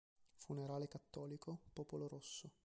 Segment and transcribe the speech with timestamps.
[0.37, 2.49] Funerale cattolico, popolo rosso".